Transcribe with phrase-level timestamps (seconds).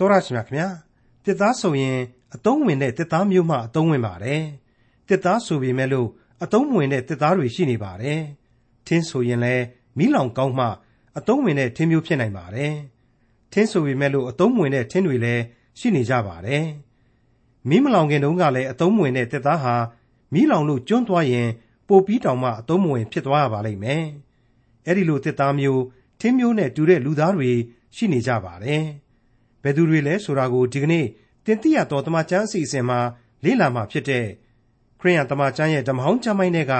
[0.00, 0.68] တော်ရရှိမြခင်ဗျာ
[1.24, 1.98] တစ်သားဆိုရင်
[2.34, 4.42] အသုံးဝင်တဲ့တစ်သားမျိုးမှအသုံးဝင်ပါတယ်
[5.08, 6.08] တစ်သားဆိုပေမဲ့လို့
[6.44, 8.20] အသုံးဝင်တဲ့တစ်သားတွေရှိနေပါတယ်
[8.86, 9.64] ထင်းဆိုရင်လည်း
[9.98, 10.66] မီးလောင်ကောင်းမှ
[11.18, 12.74] အသုံးဝင်တဲ့ထင်းမျိုးဖြစ်နိုင်ပါတယ်
[13.52, 15.42] ထင်းဆိုပေမဲ့လို့အသုံးဝင်တဲ့ထင်းတွေလည်း
[15.78, 16.64] ရှိနေကြပါတယ်
[17.68, 19.74] မီးမလောင်ခင်တုန်းကလည်းအသုံးဝင်တဲ့တစ်သားဟာ
[20.32, 21.48] မီးလောင်လို့ကျွန်းသွားရင်
[21.88, 24.04] ပိုပြီးတောင်မှအသုံးမဝင်ဖြစ်သွားရပါလိမ့်မယ်
[24.86, 25.82] အဲ့ဒီလိုတစ်သားမျိုး
[26.20, 27.50] ထင်းမျိုးနဲ့တူတဲ့လူသားတွေ
[27.96, 28.84] ရှိနေကြပါတယ်
[29.62, 31.06] ဘယ်သူတွေလဲဆိုတာကို ဒီကနေ့
[31.44, 33.00] တင်ပြရတော်တမချန်းအစီအစဉ်မှာ
[33.44, 34.26] လေ့လာမှာဖြစ်တဲ့
[35.00, 36.74] ခရိယန်တမချန်းရဲ့ ဓမ္မဟောင်းကျမ်းပိုင်းတွေက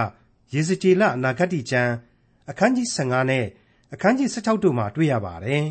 [0.54, 1.92] ယေဇကျေလအနာဂတ်ကျမ်း
[2.50, 3.44] အခန်းကြီး15နဲ့
[3.92, 5.66] အခန်းကြီး16တို့မှာ တွေ့ရပါတယ်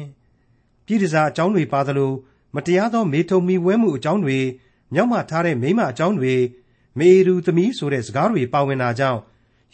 [0.85, 2.11] ။ပြည်တစားအကြောင်းတွေပါသလို
[2.55, 4.39] မတရားသော မေထုံမီဝဲမှုအကြောင်းတွေ
[4.93, 6.33] မြောက်မှထားတဲ့ မိမအကြောင်းတွေ
[6.97, 9.19] မေရူသမီးဆိုတဲ့ စကားတွေ ပါဝင်တာကြောင့်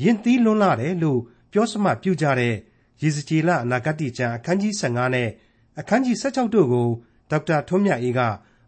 [0.03, 1.19] ယဉ်သီးလွန်းလာတယ်လို့
[1.51, 2.55] ပြောစမှပြုကြတဲ့
[3.01, 5.29] ယေဇကျေလအနာဂတ်ကျမ်း အခန်းကြီး15နဲ့
[5.79, 6.89] အခန်းကြီး16တို့ကို
[7.30, 8.20] ဒေါက်တာထွန်းမြတ်အေးက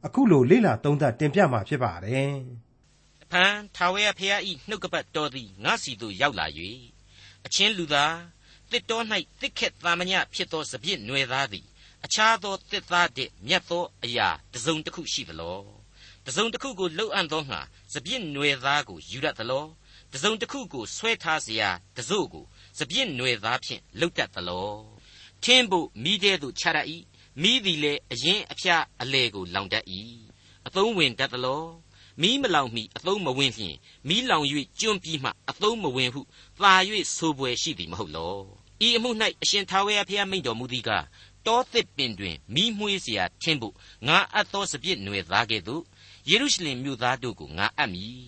[0.06, 2.34] အခုလိုလေ့လာသုံးသပ်တင်ပြมาဖြစ်ပါတယ်။
[3.22, 6.46] အဖန်ထာဝရဘုရားဤနှုတ်ကပတ်တော်သည်ငါစီသို့ရောက်လာ၍
[7.46, 8.16] အချင်းလူသား
[8.70, 9.04] တစ်တော်၌
[9.40, 11.66] တစ်ခက်သာမညဖြစ်သောစပြစ်နွယ်သားသည်
[12.04, 15.60] အခြားသောတစ်သားတည်းမြတ်သောအရာတစုံတစ်ခုရှိသလော
[16.26, 17.60] တစုံတစ်ခုကိုလှုပ်အံ့သောငါ
[17.92, 19.66] စပြစ်နွယ်သားကိုယူရသလော
[20.12, 21.64] တစုံတစ်ခုကိုဆွဲထားเสีย
[21.96, 22.44] တစို့ကို
[22.78, 24.70] စပြစ်နွယ်သားဖြင့်လှုပ်တတ်သလော
[25.44, 26.78] ထင်းဖို့မိတဲ့သို့ခြားရ၏
[27.42, 29.84] မိသည်လည်းအရင်အဖျားအလေကိုလောင်တတ်၏
[30.66, 31.64] အသုံးဝင်တတ်သလော
[32.20, 33.76] မီးမလောင်မီအသုံးမဝင်လျင်
[34.08, 34.44] မီးလောင်၍
[34.80, 36.20] ကျွန်းပြီးမှအသုံးမဝင်ဟု
[36.60, 36.74] သာ၍
[37.16, 38.36] ဆိုပွယ်ရှိသည်မဟုတ်လော
[38.86, 39.10] ဤအမှု၌
[39.42, 41.04] အရှင်ထာဝရဘုရားမိန့်တော်မူသည်ကား
[41.46, 43.74] တောသစ်ပင်တွင်မီးမွှေးเสียထင်းဖို့
[44.06, 45.82] ငါအပ်သောစပြစ်နွယ်သားကဲ့သို့
[46.28, 48.24] ယေရုရှလင်မြို့သားတို့ကိုငါအပ်မည်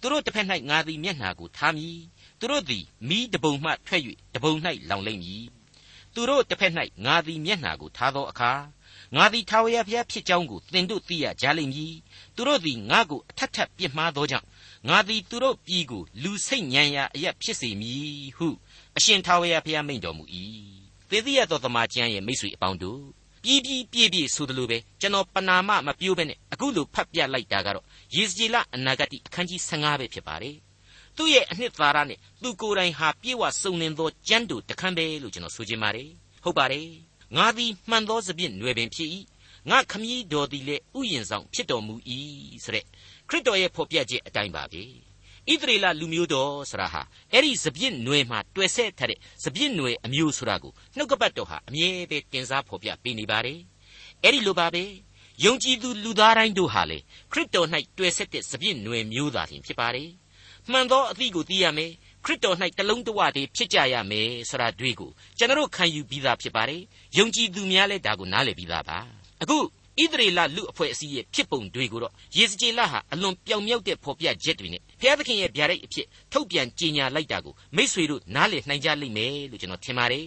[0.00, 1.98] သူတို့တစ်ဖက်၌ငါသည်မျက်နှာကိုထားမည်
[2.38, 4.02] သူတို့သည်မိတပုံမှထွက်၍
[4.34, 4.52] တပုံ၌
[4.90, 5.44] လောင်လိမ့်မည်
[6.13, 6.73] သူတို့တစ်ဖက်၌
[7.05, 8.51] ငါသည်မျက်နှာကိုထားသောအခါ
[9.15, 11.95] ငါသည်ထာဝရဘုရားဖြစ်ကြောင်းကိုသင်တို့သိရကြလိမ့်မည်
[12.35, 14.47] သူတို့သည်ငါကိုအထက်ထပ်ပြစ်မှားသောကြောင့်
[14.89, 18.47] ငါသည်သူတို့ပြည်ကိုလူစိတ်ညံရာအရက်ဖြစ်စေမည်ဟု
[18.97, 20.23] အရှင်ထာဝရဘုရားမိန့်တော်မူ၏
[21.09, 23.01] သေတိရသောသမာကျမ်းရဲ့မိတ်ဆွေအပေါင်းတို့
[23.43, 30.55] ပြီးပြီးပြည့်ပြည့်ဆိုသလိုပဲကျွန်တော်ပနာမမပြိုးပဲနဲ့အခုလိုဖတ်ပြလိုက်တာကတော့ယေစကြည်လအနာဂတိအခန်းကြီး15ပဲဖြစ်ပါတယ်
[31.17, 36.09] သူ့ရဲ့အနှစ်သာရနဲ့သူကိုယ်တိုင်ဟာပြေဝစုံလင်သောကျမ်းတူတခမ်းပဲလို့ကျွန်တော်ဆိုချင်ပါတယ်
[36.43, 36.87] ဟုတ်ပါတယ်
[37.35, 39.09] ငါသည်မှန်သောစပြစ်နွယ်ပင်ဖြစ်၏
[39.69, 41.95] ငါခမည်းတော်သည်လည်းဥယျင်ဆောင်ဖြစ်တော်မူ၏
[42.63, 42.85] ဆိုတဲ့
[43.29, 44.83] ခရစ်တော်ရဲ့ဖော်ပြခြင်းအတိုင်းပါပဲ
[45.51, 47.01] ဣသရေလလူမျိုးတော်ဆိုတာဟာ
[47.31, 53.59] အဲ့ဒီစပြစ်နွယ်မှာတွေ့ဆက်ထားတဲ့စပြစ်နွယ်အမျိုးဆိုတာကိုနှုတ်ကပတ်တော်ဟာအမြဲပဲတင်စားဖော်ပြပေးနေပါတယ်
[54.23, 54.83] အဲ့ဒီလိုပါပဲ
[55.45, 56.97] ယုံကြည်သူလူသားတိုင်းတို့ဟာလေ
[57.31, 60.09] ခရစ်တော်၌တွေ့ဆက်တဲ့စပြစ်နွယ်မျိုးသားချင်းဖြစ်ပါတယ်
[60.71, 61.91] မှန်သောအသည့်ကိုသိရမယ်
[62.25, 66.81] ခရစ်တော်၌တလုံးတဝတည်းဖြစ်ကြရမယ်ဆိုတာတွေ့ကိုကျွန်တော်ခံယူပြီးသားဖြစ်ပါတယ်
[67.17, 68.97] ယုံကြည်သူများလည်းဒါကိုနားလည်ပြီးသားပါ
[69.41, 69.57] အခု
[70.01, 80.25] ဣသရေလလူအဖွဲ့အစည်းရဲ့ဖြစ်ပုံတွေကိုတော့ယေစကြည်လဟာအလွန်ပြောင်မြောက်တဲ့ဖော်ပြချက်တွေနဲ့ဘုရားသခင်ရဲ့ဗျာဒိတ်အဖြစ်ထုတ်ပြန်ကြေညာလိုက်တာကိုမိษွေတို့နားလည်နိုင်ကြလိမ့်မယ်လို့ကျွန်တော်ထင်ပါတယ်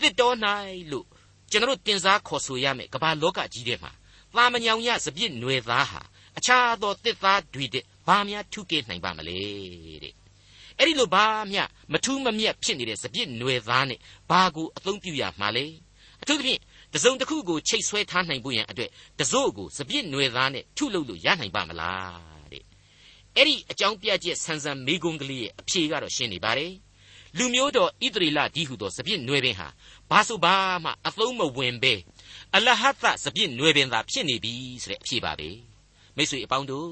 [0.00, 0.36] သစ်တော်၌
[0.90, 1.06] လို့
[1.50, 3.92] ကျွန်တော်တင်စားခေါ်ဆိုရမယ်ကမ္ဘာလောကကြီးထဲမှာ
[4.34, 6.00] သာမညောင်ရစပြစ်နွယ်သားဟာ
[6.38, 9.38] အခြားသောတစ်သားတွေတဲ့ ဘာများထုကေနိုင်ပါမလဲ
[10.02, 10.14] တဲ့
[10.78, 11.62] အဲ့ဒီလိုဘာမျှ
[11.92, 13.98] မထူးမမြတ်ဖြစ်နေတဲ့စပြစ်နွယ်သားနဲ့
[14.30, 15.66] ဘာကိုအသုံးပြုရမှာလဲ
[16.22, 16.60] အထူးသဖြင့်
[16.94, 18.90] တစုံတစ်ခုကိုချိတ်ဆွဲထားနိုင်ဖို့ရန်အတွက်
[19.20, 22.64] တစို့ကိုစပြစ်နွယ်သားနဲ့ထုလုပ်လို့ရနိုင်ပါမလားတဲ့
[23.36, 26.72] အဲ့ဒီအကြောင်းပြချက်ဆန်းဆန်းမိဂုံကလေးရဲ့အဖြေကတော့ရှင်းနေပါတယ်
[27.38, 29.68] လူမျိုးတော်ဣသရေလဒီဟုသောစပြစ်နွယ်ပင်ဟာ
[30.10, 31.94] ဘာဆိုဘာမှအသုံးမဝင်ပဲ
[32.56, 35.48] အလဟသစပြစ်နွယ်ပင်သာဖြစ်နေပြီဆိုတဲ့အဖြေပါပဲ
[36.16, 36.88] မိတ်ဆွေအပေါင်းတို့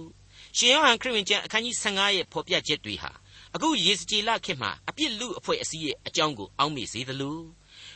[0.60, 3.10] ရှင်ယောဟန်ခရစ်ဝင်ကျမ်းအခန်းကြီး15ရဲ့ဖော်ပြချက်တွေဟာ
[3.54, 7.38] အခုယေစကြည်လခေတ်မှာအပြစ်လူအဖွဲ့အစည်းရဲ့အကြောင်းကိုအောက်မေ့စေသလို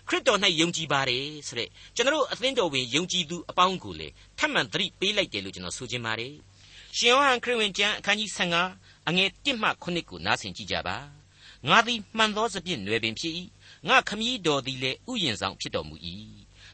[0.08, 4.08] ခရစ်တော်၌ယုံကြည်ပါတယ်ဆိုတဲ့ကျွန်တော်အသင်းတော်ဝင်ယုံကြည်သူအပေါင်းကိုလေ
[4.38, 6.34] ထပ်မံသတိပေးလိုက်တယ်လို့ကျွန်တော်ဆိုချင်ပါတယ်
[6.96, 8.30] ရှင်ယောဟန်ခရစ်ဝင်ကျမ်းအခန်းကြီး
[8.68, 10.96] 15အငယ်1မှ9ကိုနားဆင်ကြည့်ကြပါ
[11.68, 13.34] ငါသည်မှန်သောစပြည့်နွယ်ပင်ဖြစ်၏
[13.88, 15.96] ငါခမည်းတော်သည်လည်းဥယျင်ဆောင်ဖြစ်တော်မူ၏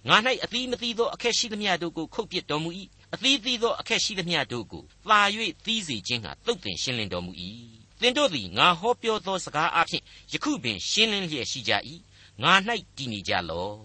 [0.09, 2.71] ငါ၌အသီးမသီးသောအခက်ရှိသမျှတို့ကိုခုတ်ပစ်တော်မူ၏
[3.15, 5.21] အသီးသီးသောအခက်ရှိသမျှတို့ကိုသာ၍
[5.65, 7.33] သီးစေခြင်းဟာတုတ်တင်ရှင်းလင်းတော်မူ၏
[8.01, 10.03] သင်တို့သည်ငါဟောပြောသောစကားအဖြစ်
[10.33, 11.73] ယခုပင်ရှင်းလင်းလျက်ရှိကြ၏
[12.43, 12.53] ငါ၌
[12.97, 13.77] တည်နေကြလော့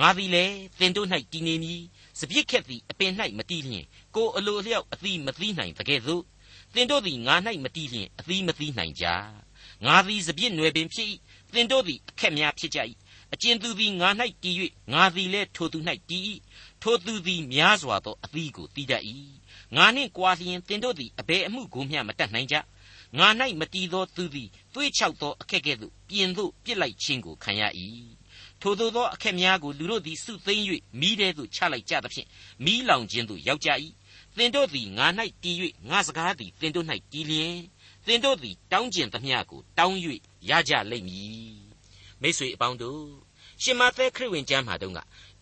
[0.00, 1.82] ငါသည်လည်းသင်တို့၌တည်နေမည်
[2.20, 3.84] စပြစ်ခက်သည်အပင်၌မတည်လျင်
[4.14, 6.22] ကိုအလိုလျောက်အသီးမသီးနိုင်တကဲ့သို့
[6.74, 7.34] သင်တို့သည်ငါ၌
[7.64, 9.06] မတည်လျင်အသီးမသီးနိုင်ကြ
[9.84, 11.08] ငါသည်စပြစ်နွယ်ပင်ဖြစ်၏
[11.52, 12.78] သင်တို့သည်အခက်များဖြစ်ကြ၏
[13.34, 14.08] အကျဉ်သူသည်ငါ၌
[14.42, 14.56] တည်၍
[14.92, 15.78] ငါသည်လည်းထိုသူ၌
[16.08, 16.22] တည်၏
[16.82, 19.02] ထိုသူသည်များစွာသောအသီးကိုတည်တတ်၏
[19.76, 22.56] ငါနှင့်ကြွားလျင်သင်တို့သည်အဘယ်အမှုကိုမျှမတတ်နိုင်ကြ
[23.18, 23.28] ငါ၌
[23.60, 27.62] မတည်သောသူသည်သွေးချောက်သောအခက်ကဲ့သို့ပြင်သို့ပြစ်လိုက်ခြင်းကိုခံရ၏
[28.60, 30.64] ထိုသို့သောအခက်များကိုလူတို့သည်စုသိမ့်၍
[31.00, 32.28] မိတဲ့သို့ချလိုက်ကြသဖြင့်
[32.64, 33.70] မိလောင်ခြင်းသို့ရောက်ကြ၏
[34.36, 35.06] သင်တို့သည်ငါ၌
[35.42, 35.56] တည်၍
[35.90, 37.56] ငါစကားသည်သင်တို့၌တည်လျင်
[38.06, 39.98] သင်တို့သည်တောင်းကျင်သမျှကိုတောင်း၍
[40.48, 41.56] ရကြလိမ့်မည်
[42.20, 43.04] မိတ်ဆွေအပေါင်းတို့
[43.62, 45.00] ရှင်မသက်ခရစ်ဝင်ကျမ်းမှာတုန်းက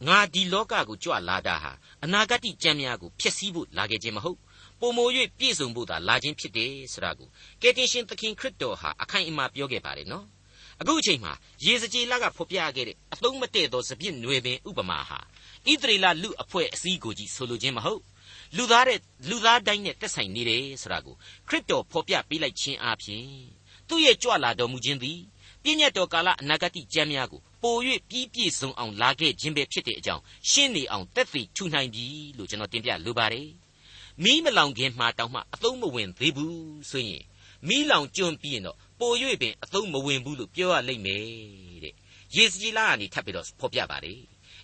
[0.09, 1.73] ငါဒီလောကကိုကြွလာတာဟာ
[2.05, 4.39] အနာဂတ်ကြံများကိုဖျက်ဆီးဖို့လာခဲ့ခြင်းမဟုတ်
[4.81, 5.09] ပုံမို၍
[5.39, 7.29] ပြည့်စုံဖို့သာလာခြင်းဖြစ်တယ်ဆိုတာကို
[7.63, 10.27] ကယ်တင်ရှင်သခင်ခရစ်တော်ဟာအခိုင်အမာပြောခဲ့ပါတယ်နော်
[10.81, 11.33] အခုအချိန်မှာ
[11.65, 15.19] ရေစကြည်လကဖော်ပြခဲ့တဲ့အသုံးမတည့်သောစပြစ်နွယ်ပင်ဥပမာဟာ
[15.67, 18.03] ဣသရေလလူအဖွဲ့အစည်းကိုကြီးဆိုလိုခြင်းမဟုတ်
[18.57, 18.99] လူသားတဲ့
[19.29, 21.15] လူသားတိုင်းနဲ့တက်ဆိုင်နေတယ်ဆိုတာကို
[21.49, 23.27] ခရစ်တော်ဖော်ပြပေးလိုက်ခြင်းအပြင်
[23.89, 25.19] သူ့ရဲ့ကြွလာတော်မူခြင်းသည်
[25.65, 27.77] ပြည့်ညတ်တော်ကာလအနာဂတ်ကြမ်းများကိုပို၍
[28.09, 32.07] ပြီးပြည့်စုံအောင်လာခဲ့ခြင်းပဲဖြစ်တဲ့အကြောင်းရှင်းနေအောင်တက်သိထူနိုင်ပြီ
[32.39, 33.49] လို့ကျွန်တော်တင်ပြလိုပါတယ်
[34.23, 37.25] မီးမလောင်ခင်မှာတောင်မှအသုံးမဝင်သေးဘူးဆိုရင်
[37.69, 41.25] မီးလောင်ကျွန်းပြီးရင်တော့ပို၍ပင်အသုံးမဝင်ဘူးလို့ပြောရလိမ့်မယ်
[41.85, 41.95] တဲ့
[42.37, 44.21] ယေစကြီးလာကနေထပ်ပြီးတော့ဖော်ပြပါတယ်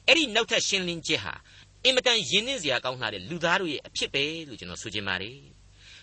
[0.07, 1.35] အဲ့ဒီနောက်ထပ်ရှင်းလင်းချက်ဟာ
[1.85, 5.37] အင်မတန်ယဉ်နှင်းစရာကောင်းလာတဲ့လူသားတို့ရဲ့အဖြစ်ပဲလို့ကျွန်တော်ဆိုချင်ပါတယ်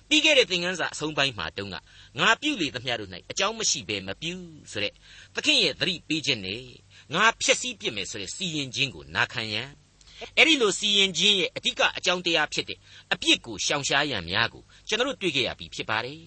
[0.09, 1.75] ပြီးခဲ့တဲ့သင်ခန်းစာအဆုံးပိုင်းမှာတုန်းက
[2.19, 4.33] ငါပြုလေသမျှတို့၌အကြောင်းမရှိဘဲမပြု
[4.71, 4.94] ဆိုတဲ့
[5.36, 6.63] သခင်ရဲ့သတိပေးခြင်းနဲ့
[7.13, 9.69] ငါဖျက်ဆီးပြစ်မယ်ဆိုတဲ့စီရင်ခြင်းကိုနာခံရန်
[10.38, 12.80] အဲ့ဒီလိုစီရင်ခြင်းရဲ့အဓိကအကြောင်းတရားဖြစ်တဲ့
[13.13, 16.21] အပြစ်ကိုရှောင်ရှားရန်များကိုကျွန်တော်တို့တွေ့ကြရပြီဖြစ်ပါတယ်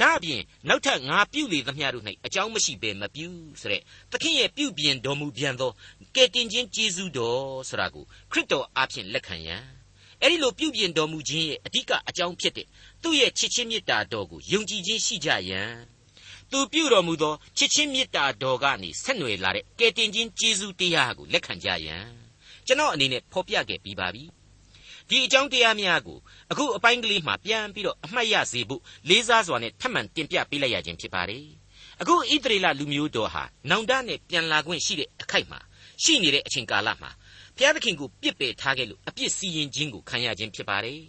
[0.00, 3.28] ဒါအပြင်နောက်ထပ်ငါပြုလေသမျှတို့၌အကြောင်းမရှိဘဲမပြု
[3.60, 3.82] ဆိုတဲ့
[4.12, 5.70] သခင်ရဲ့ပြုပြင်တော်မူပြန်သော
[6.14, 9.62] ကယ်တင်ခြင်းကျေးဇူးတော်ဆိုတာကိုခရစ်တော်အားဖြင့်လက်ခံရန်
[10.22, 12.66] အဲ့ဒီလိုပြုပြင်တော်မူခြင်းရဲ့အဓိကအကြောင်းဖြစ်တဲ့
[13.02, 15.72] သူ့ရဲ့ချစ်ချင်းမေတ္တာတော်ကိုယုံကြည်ခြင်းရှိကြရန်
[16.50, 22.04] သူပြုတော်မူသောချစ်ချင်းမေတ္တာတော်ကနေဆက်နွယ်လာတဲ့ကယ်တင်ခြင်းကျေးဇူးတရားကိုလက်ခံကြရန်
[22.66, 24.24] ကျွန်တော်အနေနဲ့ဖော်ပြခဲ့ပြီးပါပြီ
[25.08, 26.18] ဒီအကြောင်းတရားများကို
[26.50, 31.46] အခုအပိုင်းကလေးမှာပြန်ပြီးတော့အမှတ်ရစေဖို့လေးစားစွာနဲ့ထပ်မံတင်ပြပေးလိုက်ရခြင်းဖြစ်ပါတယ်
[32.00, 35.60] အခုဣသရေလလူမျိုးတော်ဟာနောင်တနဲ့ပြန်လာခွင့်ရှိတဲ့အခိုက်မှာ
[36.02, 37.10] ရှိနေတဲ့အချိန်ကာလမှာ
[37.58, 41.00] ဘုရားသခင်ကိုပြစ်ပယ်ထားခဲ့လို့အပြစ်စီရင်ခြင်းကိုခံရခြင်းဖြစ်ပါတယ်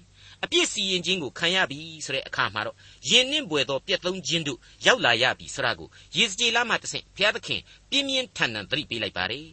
[0.43, 2.75] အပြစ်စီရင်ခြင်းကိုခံရပြီဆိုတဲ့အခါမှာတော့
[3.09, 9.47] ယဉ်နှင့်ပွေသောပြက်သုံးခြင်းတို့ရောက်လာရပြီဆိုတာကိုယေစကြည်လမှတဆင့်ဘုရားသခင်ပြင်းပြင်းထန်ထန်သတိပေးလိုက်ပါတယ်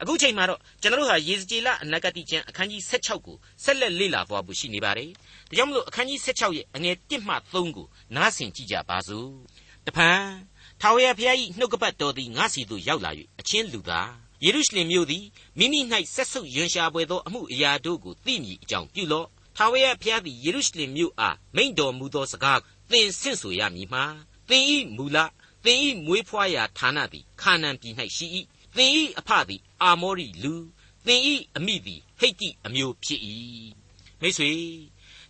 [0.00, 5.10] အခုချိန်မှာတော့ကျွန်တော်တို့ဟာယေဇကျေလအနာဂတိကျမ်းအခန်းကြီး16ကိုဆက်လက်လေ့လာသွားဖို့ရှိနေပါတယ်။
[5.48, 7.86] ဒါကြောင့်မလို့အခန်းကြီး16ရဲ့အငယ်1မှ3ကို
[8.16, 9.30] နားဆင်ကြည့်ကြပါစို့။
[9.86, 10.22] တဖန်
[10.80, 13.10] ထာဝရဘုရား၏နှုတ်ကပတ်တော်သည်ငါစီသို့ရောက်လာ၍
[13.40, 15.24] အချင်းလူသား ယေရုရှလင်မြို့သည်
[15.58, 15.80] မိမိ၌
[16.14, 22.60] ဆက်ဆုပ်ယွန်ရှာပွေသောအမှုအရာတို့ကိုသိမြည်အကြောင်းပြုလော့။ထာဝရဘုရားသည်ယေရုရှလင်မြို့အားမိန့်တော်မူသောစကား
[22.90, 24.04] သင်ဆင့်ဆိုရမည်မှာ
[24.48, 24.64] သင်၏
[24.96, 25.18] မူလ
[25.64, 28.26] သင်၏မွေးဖွားရာဌာနသည်ခါနန်ပြည်၌ရှိ၏
[28.76, 30.54] သင်၏အဖသည်အာမောရိလူ
[31.06, 31.20] သင်၏
[31.56, 33.20] အမိသည်ဟိတ်တိအမျိုးဖြစ်၏
[34.20, 34.52] မိတ်ဆွေ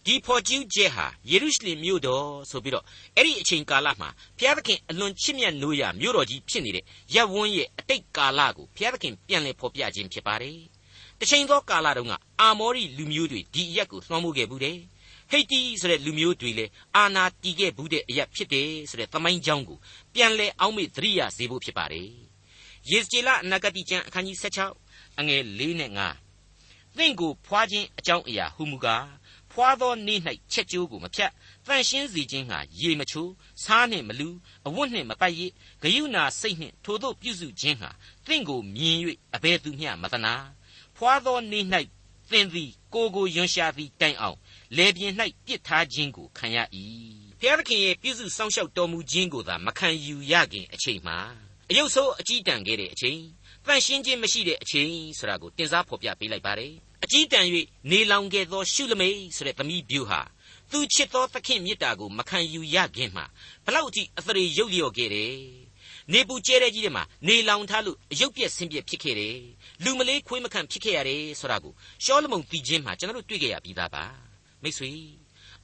[0.06, 2.84] ဒီဖော်ကျူးချက်ဟာယေရုရှလင်မြို့တော်ဆိုပြီးတော့
[3.16, 4.08] အဲ့ဒီအချိန်ကာလမှာ
[4.38, 10.58] ဘုရားသခင်အလွန်ချစ်မြတ်နိုးရာမြို့တော်ကြီးဖြစ်နေတဲ့ရပ်ဝန်းရဲ့အတိတ်ကာလကိုဘုရားသခင်ပြန်လည်ဖော်ပြခြင်းဖြစ်ပါတယ်
[11.20, 14.78] တချိန်သောကာလတုန်းကအာမောရိလူမျိုးတွေဒီအရက်ကိုလွှမ်းမိုးခဲ့ဘူးတယ်
[15.30, 19.78] ဟိတ်တီဆိုတဲ့လူမျိုးတွေလည်းအာနာတီခဲ့ဘူးတဲ့အရက်ဖြစ်တယ်ဆိုတဲ့သမိုင်းကြောင်းကို
[20.14, 22.08] ပြန်လည်အောက်မေ့သတိရစေဖို့ဖြစ်ပါတယ်
[22.90, 24.38] ယေဇကျေလအနာဂတိကျမ်းအခန်းကြီး
[24.78, 25.90] 16အငယ်၄နဲ့
[26.40, 29.04] 5သင်ကိုဖွာခြင်းအကြောင်းအရာဟုမူကား
[29.52, 30.20] ဖွာသောနေ့၌
[30.52, 31.30] ချက်ကျိုးကိုမဖြတ်
[31.66, 33.32] တန်ရှင်းစေခြင်းဟာရေမချိုး
[33.62, 34.28] စားနှင့်မလူ
[34.66, 35.40] အဝတ်နှင့်မပတ်ရ
[35.82, 37.90] ဂယုဏစိတ်နှင့်ထိုတို့ပြုစုခြင်းဟာ
[38.26, 38.96] သင်ကိုမြင်၍
[39.34, 40.34] အဘယ်သူမျှမတနာ
[40.96, 41.64] ဖွာသောနေ့၌
[42.30, 44.38] သင်သည်ကိုကိုယွန်ရှာသည်တိုင်အောင်
[44.76, 45.14] လေပြင်း၌
[45.46, 46.58] ပြစ်ထားခြင်းကိုခံရ၏
[47.40, 51.18] ဖျားသခင်ရဲ့ပြုစုစောင့်ရှောက်တော်မူခြင်းကိုသာမခံယူရခင်အချိန်မှာ
[51.70, 53.20] အယုတ်ဆိုးအကြီးတန်ခဲ့တဲ့အချိန်
[53.66, 57.46] တန့်ရှင်းခြင်းမရှိတဲ့အချိန်ဆိုတာကိုတင်စားဖော်ပြပေးလိုက်ပါတယ် အကြီးတန်၍
[57.90, 60.20] နေလောင်ခဲ့သောရှုလမိတ်ဆိုတဲ့သမီးပြူဟာ
[60.70, 63.24] သူချစ်သောသခင်မြတ်တာကိုမခံယူရခင်မှာ
[63.64, 65.34] ဘလောက်အထိအသရေရုပ်လျော့ခဲ့တယ်
[66.12, 69.38] နေပူကျဲတဲ့ကြီးတွေမှာနေလောင်ထားလို့အယုတ်ပြက်ဆင်းပြက်ဖြစ်ခဲ့တယ်
[69.84, 71.72] လူမလေးခွေးမခံဖြစ်ခဲ့ရတယ်ဆိုတာကို
[72.04, 74.04] ရှောလမုန်တီချင်းမှာကျွန်တော်တို့တွေ့ကြရပြီးသားပါ
[74.62, 74.90] မိတ်ဆွေ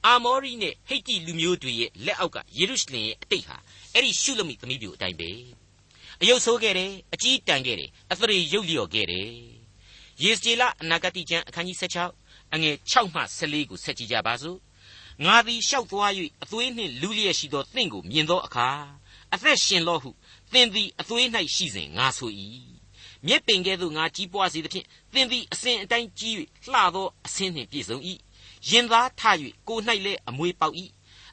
[0.05, 3.57] အာမောရိနဲ့ဟိတ်တိလူမျိုးတွေရဲ့လက်အောက်ကယေရုရှလင်ရဲ့အတိတ်ဟာ
[3.93, 5.29] အဲ့ဒီရှုလမိသမီးပြူအတိုင်းပဲ
[6.21, 9.56] အယုတ်ဆိုးခဲ့တယ်အကြီးတန်ခဲ့တယ်အသရေရုပ်လျော့ခဲ့တယ်
[10.23, 11.77] ယေစကျေလအနာဂတိကျမ်းအခန်းကြီး
[12.15, 14.57] 16အငယ်6မှ14ကိုဆက်ကြည့်ကြပါစို့
[15.25, 16.11] ငါသည်လျှောက်သွား၍
[16.43, 18.67] အသွေးနှင့်လူလျက်ရှိသောသင်ကိုမြင်သောအခါ
[19.33, 20.09] အသက်ရှင်လော့ဟု
[20.51, 22.31] သင်သည်အသွေး၌ရှိစဉ်ငါဆို၏
[23.25, 26.33] မြက်ပင်ကဲ့သို့ငါကြီးပွားစေသဖြင့်သင်သည်အစဉ်အတိုင်းကြီး၍
[26.71, 27.97] လှသောအဆင်းနှင့်ပြည့်စုံ၏
[28.69, 29.21] ရင်သားထ၍
[29.67, 30.75] ကို၌လည်းအမွေပေါက်၏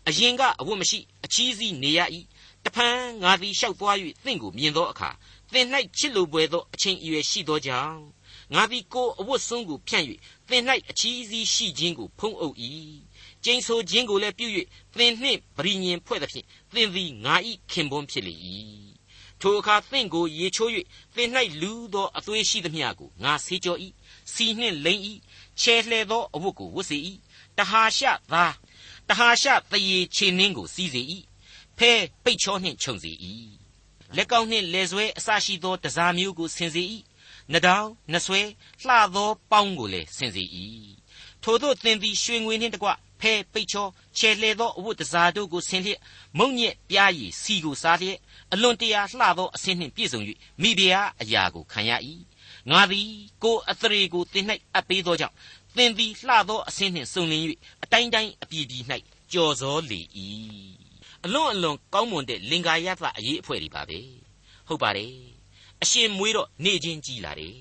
[0.09, 2.01] အရင်ကအဝတ်မရှိအချီးစီးနေရ၏
[2.65, 5.11] တဖန်ငါသည်လျှောက်သွား၍သင်ကိုမြင်သောအခါ
[5.53, 8.14] သင်၌ချစ်လိုပွေသောအချိန်အရွယ်ရှိသောကြောင့်
[8.55, 10.07] ငါသည်ကိုအဝတ်ဆုံးကိုဖြန့်၍
[10.49, 12.57] သင်၌အချီးစီးရှိခြင်းကိုဖုံးအုပ်၏
[13.45, 14.47] ကျိန်ဆိုခြင်းကိုလည်းပြု၍
[14.97, 17.35] သင်နှင့်ပရိညင်ဖွဲ့သဖြင့်သင်သည်ငါ၏
[17.71, 18.35] ခင်ပွန်းဖြစ်လေ၏
[19.41, 20.71] ထိုအခါသင်ကိုရေချိုး၍
[21.15, 21.31] သင်၌
[21.63, 23.77] လူသောအသွေးရှိသမျှကိုငါဆေးကြော၏
[24.33, 25.03] စီနှင့်လိမ့်၏
[25.61, 26.99] ချဲလှဲသောအဝတ်ကိုဝတ်စေ၏
[27.59, 28.55] တဟာရှသား
[29.09, 31.03] တဟာရှတရေခြေနှင်းကိုစီးစေ၏
[31.79, 31.93] ဖဲ
[32.25, 33.13] ပိတ်ချောနှင့်ခြုံစေ၏
[34.17, 36.83] လက်ကောက်နှင့်လက်ဆွဲအစရှိသောတစားမျိုးကိုဆင်စေ၏
[37.53, 38.41] နှတောင်နှဆွဲ
[38.87, 40.45] လှသောပေါင်းကိုလည်းဆင်စေ၏
[41.43, 42.89] ထို့သောသင်သည်ရွှေငွေနှင့်တကွ
[43.21, 43.87] ဖဲပိတ်ချော
[44.19, 46.01] ချဲလှဲသောအဝတ်တစားတို့ကိုဆင်လျက်
[46.39, 48.19] မုံညက်ပြားရည်စီကိုစားလျက်
[48.53, 50.21] အလွန်တရာလှသောအဆင်းနှင့်ပြည့်စုံ၍
[50.63, 51.93] မိဖုရားအရာကိုခံရ၏
[52.71, 53.09] ငါသည်
[53.43, 55.35] ကိုအသရေကိုသင်၌အပ်ပေးသောကြောင့်
[55.77, 57.43] သင်သည်လှသောအဆင်းနှင့်စုံလင်၍
[57.83, 58.85] အတိုင်းတိုင်းအပြည်ပြည်၌
[59.33, 60.01] ကြော်စောလေ၏
[61.25, 63.99] အလွန်အလွန်ကောင်းမွန်တဲ့လင်္ကာယသအရေးအဖွဲ့တွေပါပဲ
[64.69, 65.13] ဟုတ်ပါတယ်
[65.83, 67.55] အရှင်မွေးတော့နေချင်းကြီးလာတယ်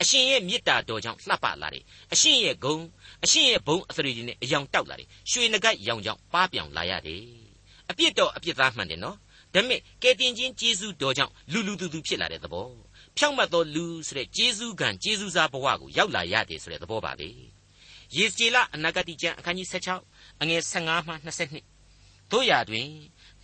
[0.00, 2.76] အရှင်ရဲ့မေတ္တာတော်ကြောင့်လှပလာတယ်အရှင်ရဲ့ဂုံ
[3.24, 7.22] အရှင်ရဲ့ဘုံအသရေတွေနဲ့အယောင်တောက်လာတယ်ရွှေနဂတ်ရောင်ကြောင့်ပါပြောင်လာရတယ်
[7.90, 9.16] အပြစ်တော့အပြစ်သားမှန်တယ်နော်
[9.54, 12.68] ဒါပေမဲ့ကယ်တင်ခြင်းကျေးဇူးတော်ကြောင့်လူလူသူသူဖြစ်လာတဲ့သဘော
[13.16, 17.28] ဖြောင့်မတ်သောလူဆိုတဲ့ကျေးဇူးကံကျေးဇူးစားဘဝကိုရောက်လာရတယ်ဆိုတဲ့သဘောပါပဲ
[18.16, 19.68] ယေစီလအနာဂတိကျမ်းအခန်းကြီး
[20.04, 21.14] 16အငယ်15မှ
[21.76, 22.86] 22တို့ရာတွင်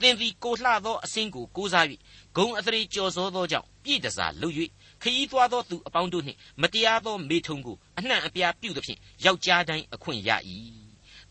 [0.00, 1.86] သင်သည်ကိုလှသောအစင်းကိုကိုးစား၍
[2.36, 4.54] ဂုံအသရေကြော်စောသောကြောင့် ပြည့်တစားလှုပ်၍
[5.02, 10.30] ခရီးသွားသောသူအပေါင်းတို့နှင့်မတရားသောမေထုံကိုအနှံ့အပြားပြုသဖြင့်ယောက်ျားတိုင်းအခွင့်ရ၏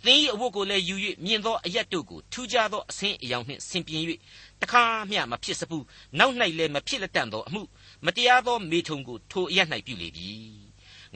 [0.05, 0.95] သင်၏အဝတ်ကိုလည်းယူ၍
[1.25, 4.03] မြင်သောအရက်တို့ကိုထူးခြားသောအဆင်းအယောင်နှင့်ဆင်ပြင်၍
[4.61, 5.77] တခါမျှမဖြစ်စပူ
[6.19, 7.61] နောက်၌လည်းမဖြစ်လက်တန့်သောအမှု
[8.05, 10.31] မတရားသောမေထုံကိုထိုအရက်၌ပြုလေပြီ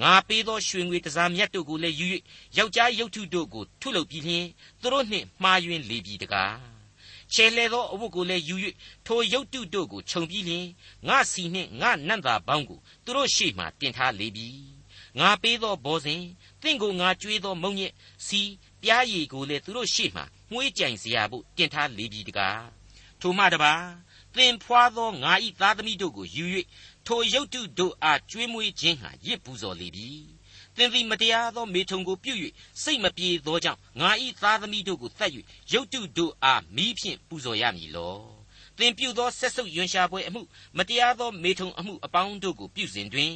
[0.01, 2.05] ငါပေးသောရွှေငွေတစားမြတ်တို့ကိုလည်းယူ၍
[2.57, 4.45] ယောက်ျားရုပ်ထုတို့ကိုထုလုပ်ပြီးလျှင်
[4.81, 6.76] သူတို့နှင့်မှားယွင်းလေပြီတကား
[7.33, 8.55] ချဲလှဲသောအဝတ်ကိုလည်းယူ၍
[9.05, 10.67] ထိုရုပ်တုတို့ကိုခြုံပြီးလျှင်
[11.07, 14.47] ငါစီနှင့်ငါနတ်သားပေါင်းကိုသူတို့ရှေ့မှတင်ထားလေပြီ
[15.19, 16.23] ငါပေးသောဘောဇင်
[16.61, 17.93] တင့်ကိုငါကြွေးသောမုံညက်
[18.27, 18.41] စီ
[18.81, 22.63] ပြားရည်ကိုလည်းသူတို့ရှေ့မှမွှေးကြိုင်စရာဖို့တင်ထားလေပြီတကား
[23.21, 23.73] ထိုမှတပါ
[24.35, 26.45] သင်ဖွာသောငါဤသားသမီးတို့ကိုယူ၍
[27.05, 30.09] ထိုရုပ်တုတို့အားကျွေးမွေးခြင်းဟာရစ်ပူဇော်လေပြီ
[30.77, 32.39] သင်သည်မတရားသောမေထုံကိုပြုတ်၍
[32.83, 35.31] စိတ်မပြေသောကြောင့်ငါဤသားသမီးတို့ကိုတတ်၍
[35.73, 38.17] ရုပ်တုတို့အားမိဖြင့်ပူဇော်ရမည်လော
[38.77, 40.41] သင်ပြုသောဆက်ဆုပ်ယွန်ရှာပွဲအမှု
[40.77, 43.33] မတရားသောမေထုံအမှုအပေါင်းတို့ကိုပြုစဉ်တွင်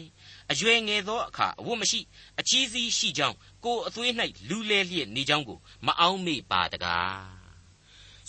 [0.52, 2.00] အရွယ်ငယ်သောအခါအဝတ်မရှိ
[2.40, 4.12] အချီးစီးရှိကြောင်းကိုယ်အသွေး၌
[4.50, 7.42] လူလဲလျက်နေကြောင်းကိုမအောင်မေ့ပါတကား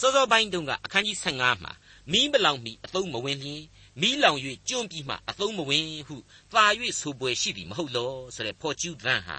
[0.01, 1.73] စောစောပိုင်းတုန်းကအခန်းကြီး15မှာ
[2.13, 3.63] မီးမလောင်မီအသုံးမဝင်လျင်
[4.01, 6.17] မီးလောင်၍ကျွန့်ပြီးမှအသုံးမဝင်ဟု
[6.53, 6.65] သာ၍
[7.01, 9.37] ဆိုပွဲရှိသည်မဟုတ်လောဆိုတဲ့ဖော်ကျူးသန်းဟာ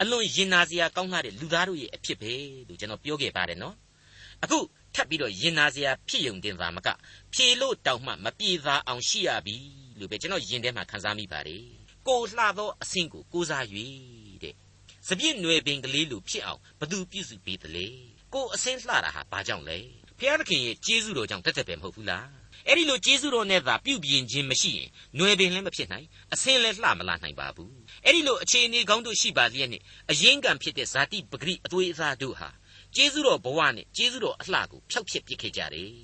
[0.00, 2.32] အလွန်ရင်နာစရာကောင်းတဲ့လူသားတို့ရဲ့အဖြစ်ပဲ
[2.68, 3.74] လို့ကျွန်တော်ပြောခဲ့ပါတယ်နော်
[4.42, 4.58] အခု
[4.94, 6.88] ထပ်ပြီးတော့ရင်နာစရာဖြစ်ယုံတင်သာမက
[7.34, 9.56] ဖြေလို့တောင်မှမပြေသာအောင်ရှိရပြီ
[9.98, 11.64] လို့ပဲကျွန်တော်ယင်ထဲမှာခန်းစားမိပါတယ်
[12.08, 13.64] ကိုလှသောအဆင့်ကိုကိုးစား၍
[14.42, 14.54] တဲ့
[15.08, 17.86] စပြည့်နွယ်ပင်ကလေးလိုဖြစ်အောင်ဘသူပြုစုပေးသလဲ
[18.34, 19.78] ကိုအဆင့်လှတာဟာဘာကြောင့်လဲ
[20.18, 27.72] ဖျားသခင်ရဲ့ကျေးဇူးတော်ကြောင့်တက်တက်ပဲမဟုတ်ဘူးလား အဲ့ဒီလိုကျေးဇူးတော်နဲ့သာပြုပြင်ခြင်းမရှိရင်ຫນွယ်ပင်လည်းမဖြစ်နိုင်အဆင်းလည်းလှမလာနိုင်ပါဘူး
[28.04, 32.50] အဲ့ဒီလိုအခြေအနေကောင်းတို့ရှိပါလျက်နဲ့အရင်ကံဖြစ်တဲ့ဇာတိပဂရိအသွေးအသားတို့ဟာ
[32.94, 35.94] ကျေးဇူးတော်ဘဝနဲ့ကျေးဇူးတော်အလှကိုဖျောက်ဖျက်ပစ်ခဲ့ကြတယ်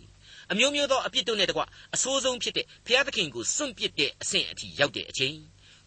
[0.50, 1.62] အမျိုးမျိုးသောအပြစ်တို့နဲ့တကွ
[1.94, 5.36] အဆိုးဆုံးဖြစ်တဲ့ဘုရားသခင်ကိုစွန့်ပစ်တဲ့အဆင့်အထိရောက်တဲ့အချိန်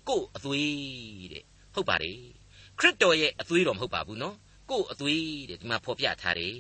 [0.07, 2.19] ကို့အသွေးတဲ့ဟုတ်ပါတယ်
[2.79, 4.35] ခရစ်တော်ရဲ့အသွေးတော်မဟုတ်ပါဘူးနော်
[4.69, 6.57] ကို့အသွေးတဲ့ဒီမှာဖော်ပြထားတယ်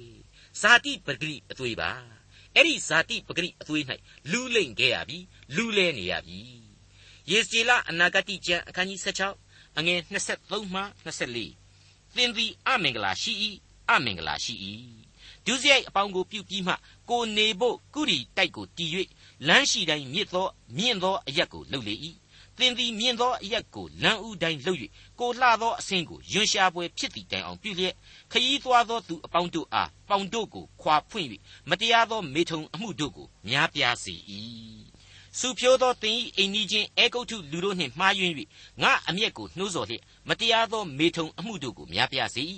[0.61, 1.91] ဇာတိပဂရိအသွေးပါ
[2.55, 3.83] အဲ့ဒီဇာတိပဂရိအသွေး၌
[4.31, 5.19] လူးလိမ့်ခဲ့ရပြီ
[5.55, 6.39] လူးလဲနေရပြီ
[7.29, 8.99] ယေစီလအနာဂတိကျမ်းအခန်းကြီး
[9.37, 13.33] 16အငယ်23မှ24သင်သည်အမင်္ဂလာရှိ၏
[13.89, 14.55] အမင်္ဂလာရှိ၏
[15.45, 16.73] ဒုစရိုက်အပေါင်းကိုပြုပြီးမှ
[17.09, 18.85] ကိုနေဖို့ကုရီတိုက်ကိုတီ၍
[19.47, 21.95] လမ်းရှိတိုင်းမြစ်သောမြင့်သောအရက်ကိုလှုပ်လေ၏
[22.57, 24.79] သင်သည်မြင်သောအရက်ကိုလမ်းဥတိုင်းလှုပ်၍
[25.19, 27.95] ကိုလှသောအဆင်းကိုယွန်ရှာပွဲဖြစ်သည့်တိုင်အောင်ပြုလျက်
[28.31, 31.27] ခยีသွားသောသူအပေါင်းတို့အားပေါင်တို့ကိုခွာဖွင့်၍
[31.69, 34.15] မတရားသောမေထုံအမှုတို့ကိုများပြားစေ၏
[35.39, 38.35] စုဖြိုးသောတင်ဤအိမ်ကြီးချင်းအေဂုတ်ထုလူတို့နှင့်မှားယွင်း၍
[38.81, 42.43] ငါအမျက်ကိုနှိုးဆော်လျက်မတရားသောမေထုံအမှုတို့ကိုများပြားစေ၏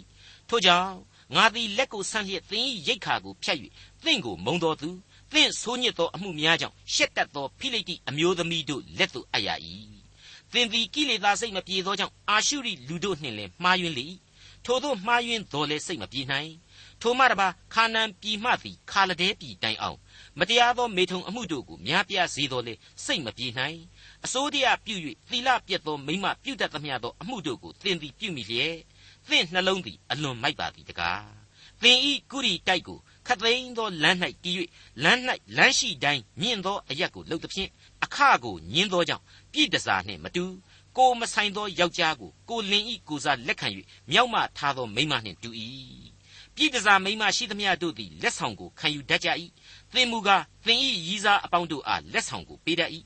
[0.50, 0.94] ထို့ကြောင့်
[1.36, 3.58] ငါသည်လက်ကိုဆန့်လျက်သင်၏ရိတ်ခါကိုဖြတ်၍
[4.04, 4.90] သင်ကိုမုံတော်သူ
[5.32, 9.50] သင်ဆိုးညစ်သောအမှုများကြောင့်ရှက်တတ်သောဖိလိတိအမျိုးသမီးတို့လက်သို့အပ်ရ၏
[10.54, 14.06] သင်သည်ကိလေသာစိတ်မပြေသောကြောင့်အာရှုရိလူတို့နှင့်လည်းမှားယွင်းလေ၏
[14.66, 16.52] ထိုတို့မှားယွင်းတော်လဲစိတ်မပြေနိုင်
[17.02, 19.98] ထိုမှတပါခါနန်ပြည်မှသည်ခါလဒဲပြည်တိုင်အောင်
[20.40, 22.74] မတရားသောမေထုံအမှုတို့ကိုများပြားစေတော်လဲ
[23.06, 23.80] စိတ်မပြေနိုင်
[24.26, 24.96] အစိုးတရားပြု၍
[25.30, 28.76] သီလပြတ်သောမိမပြုတတ်သမျှသောအမှုတို့ကိုသင်သည်ပြုမိလျက်
[29.30, 31.26] သင်နှလုံးသည်အလွန်မိုက်ပါသည်တကား
[31.82, 34.56] သင်ဤကုရီတိုက်ကို ခတ်သိမ်းသောလမ်း၌တည်၍
[35.04, 35.20] လမ်း၌
[35.58, 37.70] လမ်းရှိတိုင်းမြင့်သောအရက်ကိုလှုပ်သဖြင့်
[38.04, 40.46] အခကိုညင်းသောကြောင့်ပြည့်တစားနှင့်မတူ
[40.98, 43.68] ကိုမဆိုင်သောယောက်ျားကိုကိုလင်ဤကိုစားလက်ခံ၍
[44.12, 45.50] မြောက်မှထားသောမိမနှင့်တူ၏
[46.56, 49.30] ဖပြည်တစားမိန်းမရှိသမျှတို့သည်လက်ဆောင်ကိုခံယူတတ်ကြ၏
[49.94, 52.92] သင်မူကားသင်၏ရည်စားအပေါင်းတို့အားလက်ဆောင်ကိုပေးတတ်၏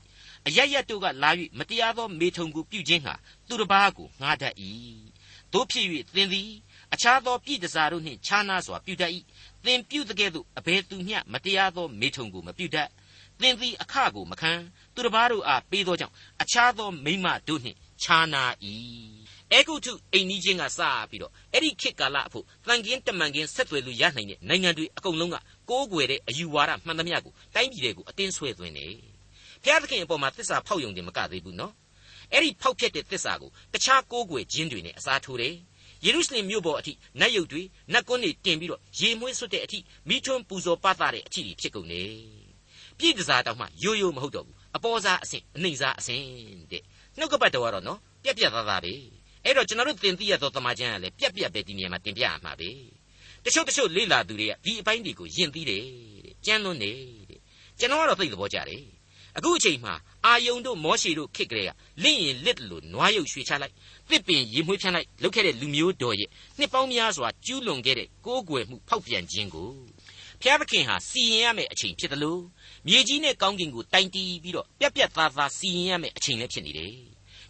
[0.46, 3.14] အရရတို့ကလာ၍မတရားသောမေထုံကိုပြုခြင်းဟာ
[3.48, 4.54] သူတစ်ပါးကိုငှားတတ်၏
[5.52, 6.50] တို့ဖြစ်၍သင်သည်
[6.92, 9.12] အခြားသောပြည်တစားတို့နှင့်ခြားနားစွာပြုတတ်၏
[9.64, 12.88] သင်ပြုတကဲ့သို့အဘယ်သူမျှမတရားသောမေထုံကိုမပြုတတ်
[13.40, 14.52] သင်သည်အခကိုမခံ
[14.94, 18.42] သူတစ်ပါးတို့အားပေးသောကြောင့်အခြားသောမိမတို့နှင့်ခြားနာ၏
[19.52, 25.36] အဲဂုတ်ထုအိမ်နီးချင်းကစပြီးတော့အဲ့ဒီခေတ်ကာလအဖို့တန်ကင်းတမန်ကင်းဆက်သွယ်လို့ရနိုင်တဲ့နိုင်ငံတွေအကုန်လုံးက
[25.70, 28.94] ကိုးကွယ်တဲ့အယူဝါဒမှန်သမျှကိုတိုင်းပြည်တွေကိုအတင်းဆွဲသွင်းတယ်
[29.62, 31.72] ဘုရားသခင်အပေါ်မှာသစ္စာဖောက်ယုံတယ်မကသေးဘူးနော်
[32.32, 35.54] အဲ့ဒီဖောက်ဖျက်တဲ့သစ္စာကိုတခြားကိုးကွယ်ခြင်းတွေနဲ့အစားထိုးတယ်
[36.04, 39.78] ယေရုရှလင်မြို့ပေါ်အထိနတ်ယုတ်တွေနတ်ကွန်းတွေတင်ပြီးတော့ရေမွေးဆွတ်တဲ့အထိ
[40.08, 42.12] မိထွန်းပူဇော်ပသတဲ့အထိဖြစ်ကုန်တယ်
[42.98, 46.24] ပြည့်တစားတောင်မှရိုးရိုးမဟုတ်တော့ဘူးအပေါ်စားအဆင့်အနှိမ့်စားအဆင့်
[46.70, 46.82] တဲ့
[47.18, 48.92] နှုတ်ကပတ်တော်ကတော့နော်ပြက်ပြက်သားသားပဲ
[49.44, 52.70] အဲ့တော့ကျွန်တော်တို့သင်သိရသောတမန်ကျမ်းကလည်းပြက်ပြက်ပဲဒီနေရာမှာတင်ပြရမှာပဲ
[53.44, 55.84] တချို့တချို့လေ့လာသူတွေကဒီအပိုင်းတွေကိုယဉ်သိတယ်
[56.24, 56.96] တဲ့ကျမ်းလွန်းတယ်
[57.30, 57.40] တဲ့
[57.78, 58.82] ကျွန်တော်ကတော့သိသဘောကျတယ်
[59.40, 59.94] အခုအချိန်မှာ
[60.26, 61.70] အာယုံတို့မောရှေတို့ခေတ်ကလေးက
[62.02, 63.74] လင့်ရင်လစ်လို့နွားရုပ်ရွှေချလိုက်
[64.10, 66.28] တစ်ပင်ရေမွှေးဖြန်းလိုက်လုပ်ခဲ့တဲ့လူမျိုးတော်ရဲ့
[66.58, 69.70] နှစ်ပေါင်းများစွာကျူးလွန်ခဲ့တဲ့ကိုးကွယ်မှုဖောက်ပြန်ခြင်းကို
[70.42, 72.42] ဖျားသခင်ဟာစီရင်ရမယ့်အချိန်ဖြစ်တယ်လို့
[72.86, 76.94] မြေကြီးနဲ့ကောင်းကင်ကိုတိုင်တီးပြီးတော့ပြက်ပြက်သားသားစီရင်ရမယ့်အချိန်လည်းဖြစ်နေတယ်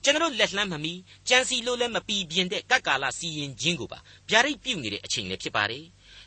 [0.05, 0.93] ကျွန်တော်လက်လှမ်းမမီ
[1.29, 3.99] ကြံစီလို့လည်းမပီပြင်တဲ့ကပ်ကာလစီရင်ခြင်းကိုပါ
[4.31, 5.85] ဗျာဒိတ်ပြုတ်နေတဲ့အချိန်လည်းဖြစ်ပါတယ်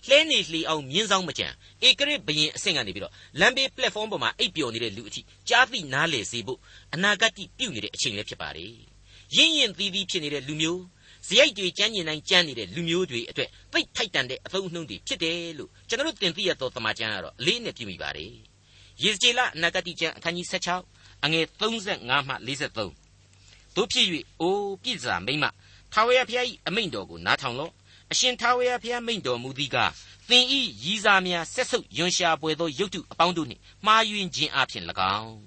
[0.09, 1.47] လှဲနေလှေအောင်မြင်းဆောင်မကြံ
[1.87, 6.59] ဧကရစ်ဘရင်အဆင့်ကနေပြီးတော့လမ်းဘေး platform ပေါ်မှာအိပ်ပျော်နေတဲ့လူအထိကြားသိနားလေစေဖို့
[6.93, 8.73] အနာဂတ်ပြုတ်နေတဲ့အချိန်လည်းဖြစ်ပါတယ်
[9.35, 10.81] ရင့်ရင်သီးသီးဖြစ်နေတဲ့လူမျိုး
[11.27, 18.31] ဇယိုက်တွေကြမ်းကျင်တိုင်းကြမ်းနေတဲ့လူမျိုးတွေအတွက်သိပ်ထိုက်တန်တဲ့အသုံးအနှုန်းတွေဖြစ်တယ်လို့ကျွန်တော်တို့သင်သိရသောတမန်ကျမ်းကတော့အလေးနဲ့ပြုမိပါတယ်
[19.03, 20.47] ယေဇကျေလအနာဂတ်ကျမ်းအခန်းကြီး
[20.85, 24.05] 16အငယ်35မှ43တို့ဖြစ်၍
[24.41, 25.45] အိုးပြည့်စာမိမ့်မ
[25.93, 27.71] ထာဝရဘုရား၏အမိန့်တော်ကိုနားထောင်လော့
[28.13, 29.91] အရှင်ထာဝရဘုရားမိန့်တော်မူသည်ကား
[30.29, 34.83] သင်ဤရည်စားများဆက်ဆုပ်ယွန်ရှာပွေသောရုပ်တုအပေါင်းတို့နှင့်မှားယွင်းခြင်းအပြင်၎
[35.19, 35.37] င်း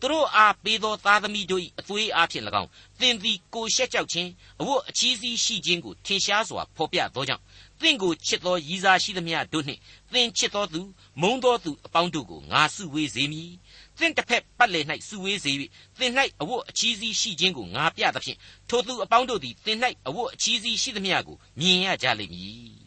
[0.00, 2.68] သူတို့အားပေးသောသားသမီးတို့၏အသွေးအားဖြင့်၎င်း
[3.00, 7.42] သင်သည်ကိုရှက်ကြောက်ခြင်းအဝတ်အချီးစီးရှိခြင်းကိုထင်ရှားစွာဖော်ပြသောကြောင့်
[7.80, 9.80] သင်ကိုချစ်သောရည်စားရှိသမျှတို့နှင့်
[10.12, 10.80] သင်ချစ်သောသူ
[11.20, 13.52] မုန်းသောသူအပေါင်းတို့ကိုငါစုဝေးစေမည်
[13.98, 15.52] သင်တစ်ဖက်ပတ်လည်၌စုဝေးစေ၍
[15.98, 22.78] သင်၌အဝတ်အချီးစီးရှိခြင်းကိုငါပြသဖြင့်ထိုသူအပေါင်းတို့သည်သင်၌အဝတ်အချီးစီးရှိသမျှကိုမြင်ရကြလိမ့်မည်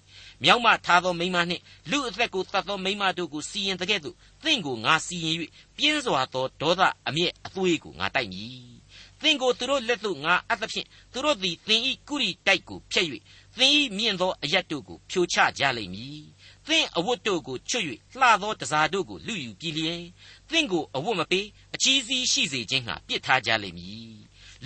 [0.43, 5.35] မြောက်မှထားသောမိမနှင့်လူအသက်ကိုတတ်သောမိမတို့ကိုစီရင်တကဲ့သို့သင်ကိုငါစီရင်၍
[5.77, 8.81] ပြင်းစွာသောဒေါသအမျက်အသွေးကိုငါတိုက်မည်
[9.21, 13.07] သင်ကိုသူတို့လက်သို့ငါအပ်သဖြင့်သူတို့သည်သင်၏ကုရီတိုက်ကိုဖျက်၍
[13.57, 16.23] သင်၏မြင့်သောအရက်တို့ကိုဖြိုချကြလိမ့်မည်
[16.71, 17.85] သင်အဝတ်တို့ကိုချွတ်၍
[18.19, 20.01] လှသောတစားတို့ကိုလူယူပြီးလျင်
[20.49, 24.15] သင်ကိုအဝတ်မပေးအချီးစီးရှိစေခြင်းဟာပြစ်ထားကြလိမ့်မည်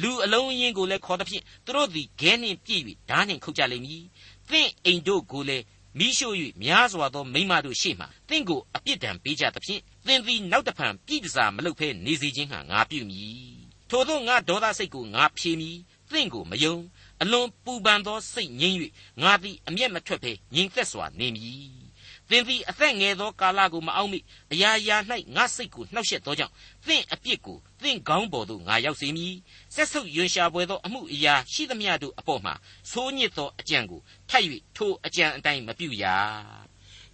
[0.01, 4.03] လူအလုံးအင်းကိုလည်းခေါ်သဖြင့်သူတို့သည်ခဲနှင့်ပြည့်၍ဓာနှင့်ခုတ်ကြလိမ့်မည်
[4.49, 5.63] သင်အိမ်တို့ကိုလည်း
[5.97, 13.55] မိရှို့၍များစွာသောမိမတို့ရှေ့မှသင်ကိုအပြစ်ဒဏ်ပေးကြသဖြင့်သင်သည်နောက်တဖန်ပြည်တစားမလုပ်ဘဲနေစေခြင်းဟာငါပြုမည်
[13.89, 15.77] ထို့သောငါဒေါသစိတ်ကိုငါဖြေမည်
[16.11, 16.75] သင်ကိုမယုံ
[17.21, 18.77] အလွန်ပူပန်သောစိတ်ငြိမ်း၍
[19.21, 21.84] ငါသည်အမျက်မထွက်ဘဲငြိမ်သက်စွာနေမည်
[22.29, 24.19] သင်သည်အသက်ငယ်သောကာလကိုမအောင်မိ
[24.53, 24.97] အရာရာ၌
[25.35, 26.53] ငါစိတ်ကိုနှောက်ယှက်သောကြောင့်
[26.87, 29.33] သင်အပြစ်ကိုသင်ကောင်းပေါ်သို့ငါရောက်စေမည်
[29.75, 32.53] ဆက်ဆုပ်ယွန်ရှာပွဲသောအမှုအရာရှိသမျှတို့အပေါ်မှာ
[32.91, 34.43] ဆိုးညစ်သောအကြံကိုထပ်၍
[34.75, 36.05] ထိုအကြံအတိုင်းမပြုရ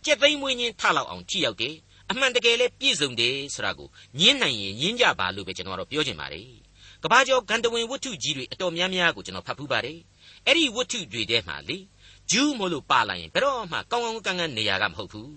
[0.06, 1.76] ကြက်သိမ်းမွေးခြင်းထလောက်အောင်ကြည့်ရောက်တယ်
[2.10, 6.48] အမှန်တကယ်လဲပြည့်စုံတယ်ဆိုတာကိုညင်းနိုင်ရင်ညင်းကြပါလို့ပဲကျွန်တော်ကတော့ပြောချင်ပါတယ်
[7.04, 10.00] ကဘာကျော်ဂန္ဓဝင်ဝတ္ထုကြီးတွေအတော်များများကိုကျွန်တော်ဖတ်ဖူးပါတယ်
[10.46, 11.78] အဲ့ဒီဝတ္ထုတွေထဲမှာလေ
[12.32, 15.32] ဂျူးမို့လို့ပါလာရင်ဘယ်တော့မှကောင်းကောင်းကန်းကန်းနေရာကမဟုတ်ဘူး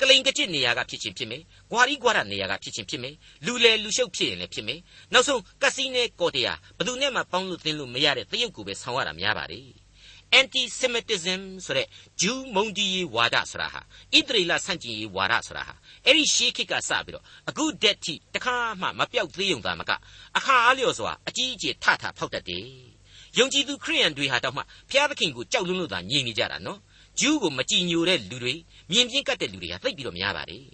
[0.00, 3.14] ကလိန်ကကြစ်နေရာကဖြစ်ချင်းဖြစ်မယ်။ဂွာရီဂွာရနေရာကဖြစ်ချင်းဖြစ်မယ်။
[3.46, 4.80] လူလေလူရှုပ်ဖြစ်ရင်လည်းဖြစ်မယ်။
[5.12, 9.68] နောက်ဆုံးကစီနဲကော်တရာဘသူနဲ့မှပေါင်းလို့သင်လို့မရတဲ့တရုတ်ကိုပဲဆောင်းရတာများပါတယ်။
[10.38, 11.86] anti semitism ဆိုတဲ့
[12.20, 13.80] ဂျူးမုန်တီးဝါဒဆိုတာဟာ
[14.16, 15.74] ဣသရေလဆန့်ကျင်ရေးဝါဒဆိုတာဟာ
[16.04, 19.90] အဲ့ဒီရှေးခေတ်ကစပြီးတော့အခုဒက်ထိတခါမှမပြောက်သေးုံသာမက
[20.36, 22.97] အခါအားလျော်စွာအကြီးအကျယ်ထထဖောက်တတ်တယ်
[23.36, 26.78] ယုံကြည်သူခရိယန်တွေဟာတောင်မှဖျားသခင်ကိုကြောက်လွန်းလို့သာညင်နေကြတာနော်
[27.20, 28.54] ဂျူးကိုမကြည်ညိုတဲ့လူတွေ
[28.90, 30.64] မြင်ပြင်းကတ်တဲ့လူတွေဟာသိပ်ပြီးတော့များပါတယ်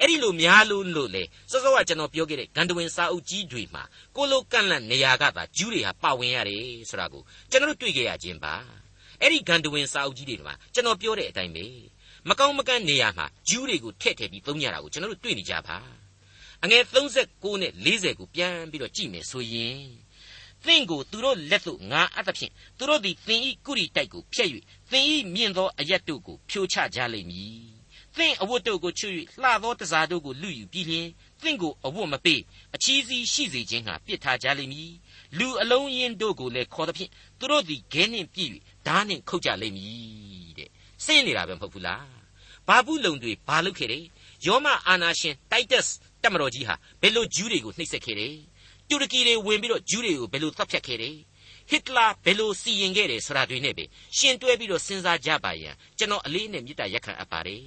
[0.00, 3.82] အဲ့ဒီလိုများလို့လို့လေစောစောကကျွန်တော်ပြောခဲ့တဲ့ဂန္ဓဝင်စာအုပ်ကြီးတွေမှာ
[4.16, 8.54] ကိုလိုကန့်လန့်နေရာကသာဂျူးတွေဟာပါဝင်ရတယ်ဆိုတာကိုကျွန်တော်တွေ့ကြရခြင်းပါ
[9.20, 11.64] အဲ့ဒီဂန္ဓဝင်စာအုပ်ကြီးတွေမှာကျွန်တော်ပြောတဲ့အတိုင်းပဲ
[12.28, 15.78] မကောင်းမကန့်နေရာမှာဂျူးတွေကိုထည့်ထည့်ပြီးသုံးကြတာကိုကျွန်တော်တို့တွေ့နေကြပါ
[16.64, 19.80] အငယ်36နဲ့40ကိုပြန်ပြီးတော့ကြည့်မယ်ဆိုရင်
[20.66, 24.48] သင်ကိုသူတို့လက်သို့ငါအပ်သဖြင့်သူတို့သည်သင်ဤကုရီတိုက်ကိုဖျက်၍
[24.90, 27.80] သင်ဤမြင့်သောအရက်တို့ကိုဖြိုချကြလိမ့်မည်
[28.16, 31.08] သင်အဝတ်တို့ကိုချွတ်၍လှသောတစားတို့ကိုလူယူပြီးလျင်
[31.42, 32.40] သင်ကိုအဝတ်မပေး
[32.74, 34.92] အချီးစီးရှိစေခြင်းဟာပြစ်ထားကြလိမ့်မည်
[35.38, 38.50] လူအလုံးရင်းတို့ကိုလည်းခေါ်သဖြင့်သူတို့သည်ခဲနှင့်ပြည့်၍
[38.86, 40.68] ဓာနှင့်ခုတ်ကြလိမ့်မည်တဲ့
[41.04, 42.08] ဆင်းနေတာပဲမဟုတ်ဘူးလား
[42.68, 44.04] ဘာဘူးလုံတွေဘာလုပ်ခဲ့တယ်
[44.46, 48.34] ယောမအာနာရှင်တိုက်တက်စ်တက်မတော်ကြီးဟာဘယ်လိုဂျူးတွေကိုနှိပ်စက်ခဲ့တယ်
[48.90, 51.16] တူရကီတွေဝင်ပြီးတော့ဂျူးတွေကိုဘယ်လိုတပ်ဖြတ်ခဲ့တယ်
[51.70, 53.84] ဟစ်တလာဘယ်လိုစီရင်ခဲ့တယ်ဆိုတာတွေနဲ့ပဲ
[54.16, 57.62] ရှင်တွဲပြီးတော့စဉ်းစားကြပါရန်ကျွန်တော်အလေးနဲ့မေတ္တာရက်ခံအပ်ပါတယ်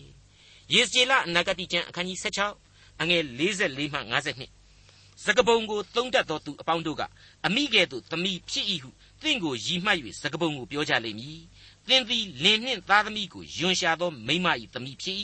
[0.73, 2.19] ယေဇကျေလအနာဂတိကျမ်းအခန်းကြီး
[2.61, 7.01] 16အငယ်44မှ52စကပုံကိုသုံးတတ်သောသူအပေါင်းတို့က
[7.45, 8.89] အမိကဲ့သို့သမီးဖြစ်၏ဟု
[9.21, 11.41] သင်ကိုရည်မှတ်၍စကပုံကိုပြောကြလိမ့်မည်
[11.87, 15.17] သင်သည်လင်နှင့်သားသမီးကိုယွန်ရှာသောမိမ၏သမီးဖြစ်၏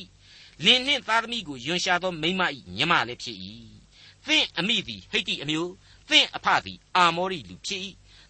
[0.66, 2.42] လင်နှင့်သားသမီးကိုယွန်ရှာသောမိမ၏
[2.78, 3.38] ညီမလည်းဖြစ်၏
[4.28, 5.72] သင်အမိသည်ဟိတ်တိအမျိုး
[6.10, 7.82] သင်အဖသည်အာမောရိလူဖြစ်၏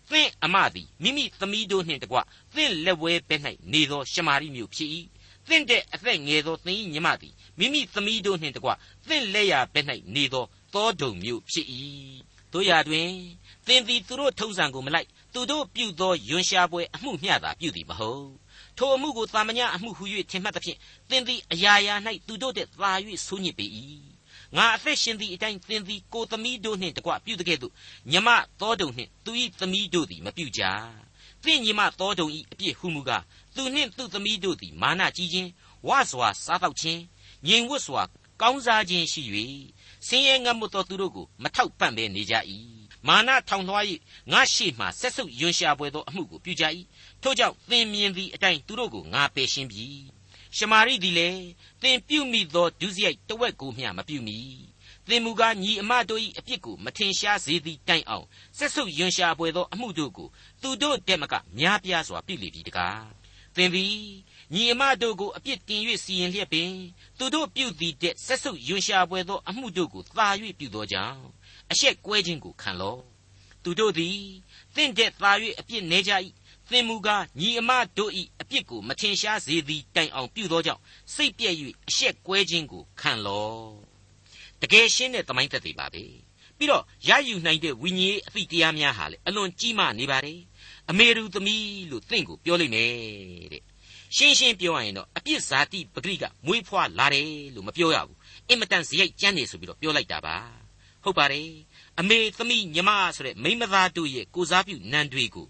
[0.10, 2.18] သင်အမသည်မိမိသမီးတို့နှင့်တကွ
[2.56, 3.42] သင်လက်ဝဲဘက်၌
[3.74, 4.90] နေသောရှမာရိမျိုးဖြစ်၏
[5.48, 8.70] သင်တဲ့အသက်ငယ်သောသင်၏ညီမသည်မိမိသမီးတို့နှင့်တကွ
[9.08, 11.68] သင်လက်ရဘက်၌နေသောသောဒုံမျိုးဖြစ်၏
[12.54, 13.10] တို့ရတွင်
[13.68, 18.30] သင်သည်သူတို့ထုံးစံကိုမလိုက်သူတို့ပြုသောယွန်ရှာပွဲအမှုမျှသာပြုသည်မဟုတ်
[18.78, 20.78] ထိုအမှုကိုတာမညအမှုဟု၍ထင်မှတ်သဖြင့်
[21.10, 21.96] သင်သည်အရာရာ၌
[22.28, 22.92] သူတို့တဲ့သာ၍
[23.26, 23.66] ဆိုးညစ်ပေ၏
[24.58, 27.74] ငါအသက်ရှင်သည့်အတိုင်းသင်သည်ကိုသမီးတို့နှင့်တကွပြုတကဲ့သို့
[28.12, 30.62] ညမသောတုံနှင့်သူ၏သမီးတို့သည်မပြုကြ
[31.44, 33.24] သင်ညီမသောတုံ၏အပြစ်ဟုမူကား
[33.56, 35.50] သူနှင့်သူသမီးတို့သည်မာနကြီးခြင်း
[35.88, 37.02] ဝါစွာစားတော့ခြင်း
[37.48, 38.04] ငြိမ်ဝတ်စွာ
[38.42, 39.24] ကောင်းစားခြင်းရှိ၍
[40.08, 42.36] ဆင်းရဲငတ်မွတ်သောသူတို့ကိုမထောက်ပံ့ဘဲနေကြ၏
[43.08, 43.86] မာနထောင်လွှား၍
[44.32, 46.64] ငါရှိမှဆက်ဆုပ်ယွန်ရှာပွဲသောအမှုကိုပြုကြ၏
[47.22, 49.88] ထို့ကြောင့်သင်မြင်သည့်အတိုင်းသူတို့ကိုငါပယ်ရှင်းပြီ
[50.58, 51.44] ရှမာရိသည်လည်း
[51.82, 54.40] သင်ပြုမိသောဒုစရိုက်တဝက်ကိုမျှမပြုမိ
[55.08, 58.26] သင်မူကားညီအမတို့၏အပြစ်ကိုမထင်ရှားစေသည့်တိုင်အောင်
[58.58, 60.28] ဆက်ဆုပ်ယွန်ရှာပွဲသောအမှုတို့ကို
[60.62, 63.04] သူတို့တက်မကများပြားစွာပြုလေပြီတကား
[63.56, 63.98] သင်သည်
[64.54, 66.72] ညီအမတို့ကိုအပြစ်တင်၍စီရင်လျက်ပင်
[67.18, 70.28] သူတို့ပြုသည်တဲ့ဆက်ဆုပ်ယွန်ရှာပွဲသောအမှုတို့ကိုသာ၍
[70.60, 71.22] ပြုသောကြောင့်
[71.72, 73.02] အရှက်ကွဲခြင်းကိုခံလော့
[73.64, 74.20] သူတို့သည်
[74.76, 76.12] သင်တဲ့သာ၍အပြစ်နေကြ၏
[76.72, 80.82] သင်မူကားညီအမတို့၏အပြစ်ကိုမထင်ရှားစေသည်တိုင်အောင်ပြုသောကြောင့်
[81.14, 81.56] စိတ်ပြည့်၍
[81.88, 83.70] အရှက်ကွဲခြင်းကိုခံလော့
[84.62, 86.04] တကယ်ရှင်းတဲ့သမိုင်းသက်သေပါပဲ
[86.58, 90.40] ပြီးတော့ရယူနိုင်တဲ့ဝိညာဉ်အသည့်တရားများဟာလေအလွန်ကြီးမားနေပါတယ်
[90.90, 92.92] အမေရူသမီးလို့သင်ကိုပြောလိုက်မယ်
[93.54, 93.64] တဲ့
[94.16, 98.18] ရှင်းရှင်းပြောရရင်တော့အပြစ်ဇာတိပဂရိကမွေးဖွားလာတယ်လို့မပြောရဘူး
[98.50, 100.38] အင်မတန်ဇယိုက်ကြမ်းနေဆိုပြီးတော့ပြောလိုက်တာပါ
[101.04, 101.50] ဟုတ်ပါတယ်
[102.00, 105.48] အမေသမီးညီမဆိုတဲ့မိမသားတို့ရဲ့ကိုစားပြုနန်းတွေကို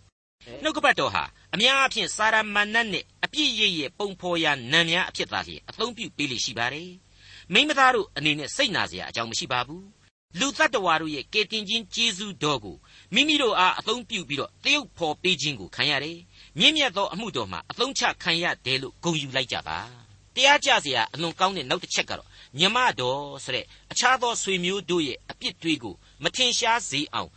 [0.63, 6.89] နှုတ်ကပတ်တော်ဟာအများအားဖြင့်စာရမဏတ်နဲ့အပြည့်ရရဲ့ပုံဖော်ရာနံများအဖြစ်သာလျှင်အသုံးပြုပေးလိရှိပါတယ်။
[7.53, 9.83] မိမသားတို့အနေနဲ့စိတ်နာစရာအကြောင်းမရှိပါဘူး။
[10.39, 12.77] လူတ attva တို့ရဲ့ကေတင်ချင်းကျေးဇူးတော်ကို
[13.13, 16.17] မိမိတို့အားအသုံးပြုပြီးတော့တရုပ်ဖော်ပေးခြင်းကိုခံရတယ်။
[16.59, 19.79] မြင့်မြတ်သောအမှုတော်မှာအသုံးချခံရတယ်လို့ဂုဏ်ယူလိုက်ကြပါ။
[20.35, 22.27] တရားကြစရာအလွန်ကောင်းတဲ့နောက်တစ်ချက်ကတော့
[22.59, 27.29] ညမတော်ဆိုတဲ့အခြားသောဆွေမျိုးတို့ရဲ့အပြစ်တွေးကိုမထင်ရှားစေအောင်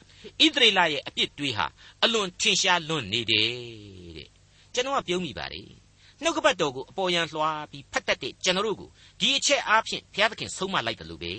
[0.45, 1.67] ဣသရေလရဲ့အပြစ်တွေဟာ
[2.05, 3.51] အလွန်ထင်ရှားလွန်းနေတယ်
[4.17, 4.29] တဲ့
[4.75, 5.69] ကျွန်တော်ကပြုံးမိပါတယ်
[6.23, 11.33] နှုတ်ကပတ်တော်ကိုအပေါ်ယံလွှားပြီးဖတ်တတ်တဲ့ကျွန်တော်တို့ကိုဒီအချက်အားဖြင့်ဘုရားသခင်ဆုံးမလိုက်တယ်လို့ပဲ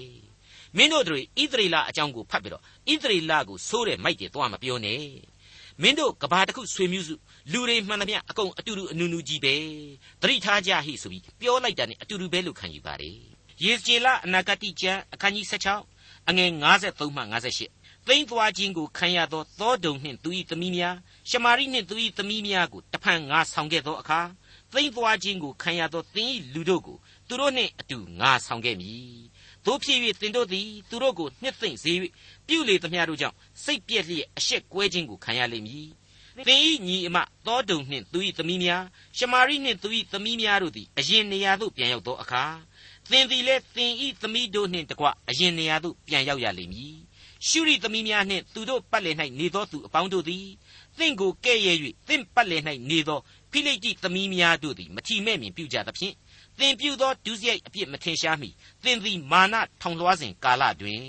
[0.78, 5.04] မင်းတို့တွေဣသရေလအကြောင်းကိုဖတ်ပြီးတော့ဣသရေလကိုစိုးတယ်မိုက်တယ်သွားမပြောနဲ့
[5.82, 7.16] မင်းတို့ကဘာတခုဆွေမျိုးစု
[7.52, 9.56] လူတွေမှန်သမျှအကုန်အတူတူအနူနူကြီးပဲ
[10.22, 13.18] သတိထားကြဟိဆိုပြီးပြောလိုက်တာ ਨੇ အတူတူပဲလို့ခံယူပါတယ်
[13.64, 15.46] ယေဇကျေလအနာဂတိကျမ်းအခန်းကြီး
[15.92, 16.50] 16အငယ်
[16.84, 20.96] 53မှ58 သိမ့်သွားခြင်းကိုခံရသောသောဒုံနှင့်သူ၏သမီးများ
[21.30, 24.22] ရှမာရိနှင့်သူ၏သမီးများကိုတဖန်ငါဆောင်ခဲ့သောအခါ
[24.74, 29.24] သိမ့်သွားခြင်းကိုခံရသောသင်၏လူတို့ကိုသူတို့နှင့်အတူငါဆောင်ခဲ့မည်
[29.66, 31.92] တို့ဖြစ်၍သင်တို့သည်သူတို့ကိုနှစ်သိမ့်စေ၍
[32.48, 35.88] ပြုလေသမျှတို့ကြောင့်စိတ်ပြည့်လျက်အရှက်ကွဲခြင်းကိုခံရလိမ့်မည်
[36.48, 38.84] သင်၏ညီအမသောဒုံနှင့်သူ၏သမီးများ
[39.18, 42.44] ရှမာရိနှင့်သူ၏သမီးများတို့သည်အရင်နေရာသို့ပြန်ရောက်သောအခါ
[43.10, 46.96] သင်သည်လည်းသင်ဤသမီးတို့နှင့်တကွအရင်နေရာသို့ပြန်ရောက်ရလိမ့်မည်
[47.48, 50.46] ရှုရိသမီးများနှင့်သူတို့ပတ်လည်၌နေသောသူအပေါင်းတို့သည်
[50.98, 51.78] သင်ကိုကဲ့ရဲ့၍
[52.08, 53.20] သင်ပတ်လည်၌နေသော
[53.52, 56.16] ဖိလိတိသမီးများတို့သည်မထီမဲ့မြင်ပြုကြသဖြင့်
[56.60, 58.50] သင်ပြုသောဒုစရိုက်အပြစ်မထင်ရှားမီ
[58.84, 61.04] သင်သည်မာနထောင်လွှားစဉ်ကာလတွင်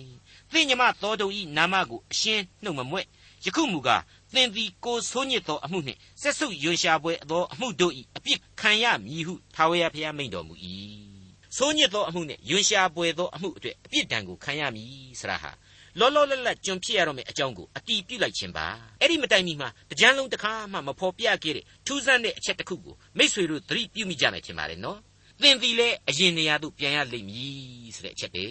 [0.53, 3.05] သင်ညမသောတုံဤနာမကိုအရှင်းနှုတ်မမွဲ့
[3.45, 4.03] ယခုမူကား
[4.35, 10.55] သင်သည်ကိုဆိုးညစ်သောအမှုနှင့်ဆက်ဆုပ်ယွန်ရှာပွဲသောအမှုတို့၏အပြစ်ခံရမည်ဟုထာဝရဘုရားမိန့်တော်မူ၏
[11.57, 14.89] ဆိုးညစ်သောအမှုနဲ့ယွန်ရှာပွေသောအမှုအတွက်အပြစ်ဒဏ်ကိုခံရမည်
[15.21, 15.51] ဆရာဟာ
[16.01, 18.67] လောလောလတ်လတ်ကျွန်ဖြစ်ရတော့မယ့်အကြောင်းကိုအတီးပြုတ်လိုက်ခြင်းပါ
[19.01, 24.99] အဲ့ဒီမတိုင်မီမှာတကြမ်းလုံးတစ်ခါမှမဖော်ပြခဲ့တဲ့ထူးဆန်းတဲ့အချက်တစ်ခုကိုမိษွေတို့သတိပြုမိကြမယ်ထင်ပါတယ်နော်
[25.43, 28.45] သင်သည်လည်းအရင်နေရာသို့ပြန်ရလိမ့်မည်ဆိုတဲ့အချက်ပဲ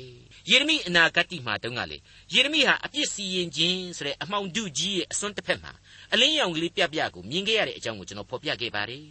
[0.49, 1.97] ယေရမိအနာဂတ်မှာတုန်းကလေ
[2.33, 5.71] ယေရမိဟာအပြစ်စီရင်ခြင်းဆိုတဲ့အမှောင်ဒုကြီးရဲ့အစွန်းတစ်ဖက်မှာ
[6.13, 9.05] အလင်းရောင်ကလေးပြပြကိုမြင်ခဲ့ရတဲ့အကြောင်းကိုကျွန်တော်ဖော်ပြခဲ့ပါတယ်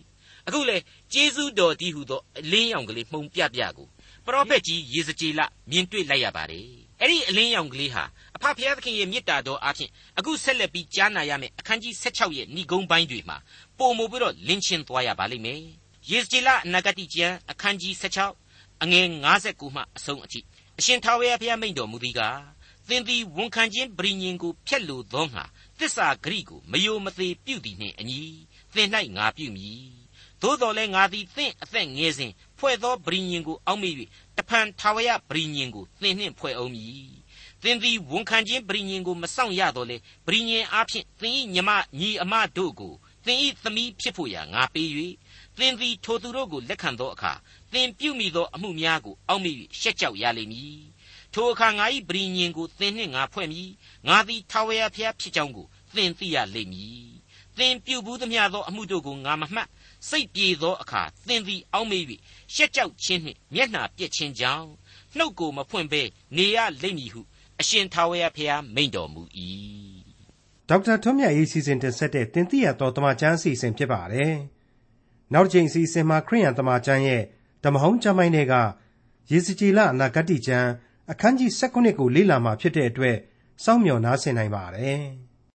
[0.46, 0.76] အခုလေ
[1.12, 3.86] ကျေးဇူးတော်တည်းဟူသောအလင်းရောင်ကလေးမှုံပြပြကို
[4.26, 5.40] ပရောဖက်ကြီးယေဇကျေလ
[5.70, 8.04] မြင်တွေ့လိုက်ရပါတယ် အဲ့ဒီအလင်းရောင်ကလေးဟာ
[8.36, 13.36] အဖဖျားသခင်ရဲ့မေတ္တာတော်အားဖြင့်အခုဆက်လက်ပြီးကြားနာရမယ့်အခန်းကြီး16ရဲ့ဏိဂုံးပိုင်းတွေမှာ
[13.78, 15.60] ပုံမူပြီးတော့လင်းချင်းသွားရပါလိမ့်မယ်
[16.10, 17.94] ယေဇကျေလအနာဂတိကျမ်းအခန်းကြီး
[18.40, 19.06] 16အငယ်
[19.42, 20.40] 59မှအဆုံးအထိ
[20.78, 22.40] အရှင်ထာဝရဘုရားမိန့်တော်မူသည်ကား
[22.88, 25.44] သင်သည်ဝန်ခံခြင်းပရိညင်ကိုဖျက်လိုသောငါ
[25.78, 28.20] သစ္စာဂရိကိုမယိုမသေးပြုသည်နှင့်အညီ
[28.74, 30.02] သင်၌ငါပြုမည်
[30.42, 33.94] သို့တော်လည်းငါသည်သင်အသက်ငယ်စဉ်ဖွဲ့သောပရိညင်ကိုအောက်မေ့၍
[34.36, 37.10] တဖန်ထာဝရပရိညင်ကိုသင်နှင့်ဖွဲ့အောင်မည်
[37.62, 42.94] သင်သည်ဝန်ခံခြင်းပရိညင်ကိုမဆောင်ရတော့လေပရိညင်အားဖြင့်သင်၏ညီမညီအမတို့ကို
[43.26, 44.88] သင်၏သမီးဖြစ်ဖို့ရာငါပေး၍
[45.58, 47.32] သင်သည်ထိုသူတို့ကိုလက်ခံသောအခါ
[47.72, 50.82] သင်ပြုမိသောအမှုများကိုအောက်မေ့၍ရှက်ကြောက်ရလိမ့်မည်
[51.34, 53.70] ထိုအခါငါ၏ပရိညင်ကိုသင်နှင့်ငါဖွဲ့မည်
[54.08, 57.12] ငါသည်ထာဝရဘုရားဖြစ်ကြောင်းကိုသင်သိရလိမ့်မည်
[57.58, 59.68] သင်ပြုဘူးသမျှသောအမှုတို့ကိုငါမမှတ်
[60.08, 62.04] စိတ်ပြေသောအခါသင်သည်အောက်မေ့၍
[62.54, 64.68] ရှက်ကြောက်ခြင်းနှင့်မျက်နှာပြက်ခြင်းကြောင့်
[65.16, 66.02] နှုတ်ကိုမဖွင့်ဘဲ
[66.36, 67.20] နေရလိမ့်မည်ဟု
[67.60, 69.22] အရှင်ထာဝရဘုရားမိန့်တော်မူ၏
[70.68, 74.34] ဒေါက်တာထွန်းမြတ်ရေးစီစဉ်တင်ဆက်တဲ့တင်ပြရတော်တမချန်းအစီအစဉ်ဖြစ်ပါတယ်
[75.32, 77.22] နောက်တစ်ချိန်အစီအစဉ်မှာခရိယန်တမချန်းရဲ့
[77.64, 78.54] ဓမ္မဟောင်းကျမ်းပိုင်းတွေက
[79.30, 80.68] ယေစကြည်လအနာဂတ်ကျမ်း
[81.10, 83.16] အခန်းကြီး16ကိုလေ့လာမှာဖြစ်တဲ့အတွက်
[83.64, 85.02] စောင့်မျှော်နားဆင်နိုင်ပါတယ်။